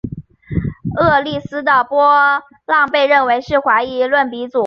[0.97, 1.91] 厄利斯的皮
[2.65, 4.59] 浪被认为是怀疑论鼻祖。